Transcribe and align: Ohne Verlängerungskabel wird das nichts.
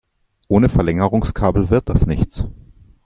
Ohne 0.47 0.67
Verlängerungskabel 0.67 1.69
wird 1.69 1.87
das 1.87 2.07
nichts. 2.07 2.45